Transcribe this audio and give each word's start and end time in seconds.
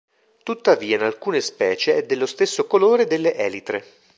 Tuttavia 0.41 0.95
in 0.95 1.03
alcune 1.03 1.41
specie 1.41 1.95
è 1.95 2.01
dello 2.01 2.25
stesso 2.25 2.65
colore 2.65 3.05
delle 3.05 3.35
elitre. 3.35 3.83